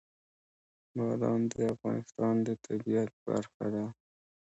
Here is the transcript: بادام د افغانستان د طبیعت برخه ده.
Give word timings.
بادام 0.97 1.41
د 1.53 1.55
افغانستان 1.73 2.35
د 2.47 2.49
طبیعت 2.65 3.11
برخه 3.27 3.65
ده. 3.73 3.85